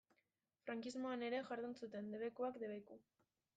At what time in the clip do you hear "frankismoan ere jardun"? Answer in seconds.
0.67-1.77